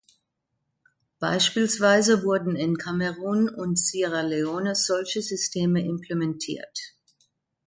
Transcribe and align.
Beispielsweise 1.19 2.23
wurden 2.23 2.55
in 2.55 2.79
Kamerun 2.79 3.47
und 3.49 3.77
Sierra 3.77 4.21
Leone 4.21 4.73
solche 4.73 5.21
Systeme 5.21 5.85
implementiert. 5.85 6.95